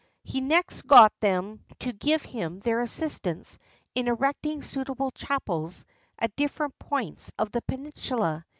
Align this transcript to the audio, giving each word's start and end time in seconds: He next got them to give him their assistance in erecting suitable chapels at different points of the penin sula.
He 0.23 0.41
next 0.41 0.87
got 0.87 1.13
them 1.19 1.63
to 1.81 1.93
give 1.93 2.23
him 2.23 2.57
their 2.57 2.81
assistance 2.81 3.59
in 3.93 4.07
erecting 4.07 4.63
suitable 4.63 5.11
chapels 5.11 5.85
at 6.17 6.35
different 6.35 6.79
points 6.79 7.31
of 7.37 7.51
the 7.51 7.61
penin 7.61 7.95
sula. 7.95 8.43